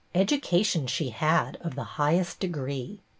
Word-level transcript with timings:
Education 0.15 0.87
she 0.87 1.09
had 1.09 1.57
of 1.61 1.75
the 1.75 1.83
highest 1.83 2.39
degree. 2.39 3.01